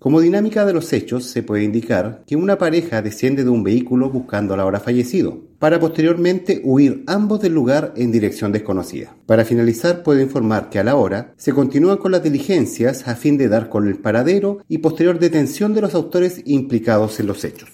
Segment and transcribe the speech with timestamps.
[0.00, 4.08] Como dinámica de los hechos, se puede indicar que una pareja desciende de un vehículo
[4.08, 9.14] buscando al ahora fallecido, para posteriormente huir ambos del lugar en dirección desconocida.
[9.26, 13.36] Para finalizar, puedo informar que a la hora se continúan con las diligencias a fin
[13.36, 17.68] de dar con el paradero y posterior detención de los autores implicados en los hechos.